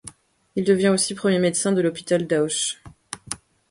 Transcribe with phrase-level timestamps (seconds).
[0.55, 2.81] Il devient aussi premier médecin de l'Hôpital d'Auch.